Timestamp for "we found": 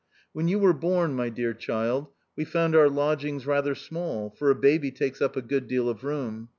2.35-2.75